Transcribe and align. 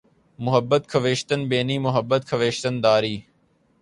محبت 0.39 0.91
خویشتن 0.91 1.49
بینی 1.49 1.79
محبت 1.79 2.29
خویشتن 2.29 2.81
داری 2.81 3.27